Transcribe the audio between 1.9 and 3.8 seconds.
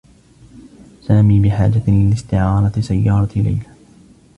لاستعارة سيّارة ليلى.